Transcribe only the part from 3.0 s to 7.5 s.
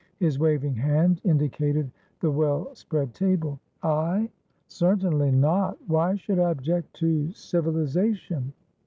table. "I? Certainly not. Why should I object to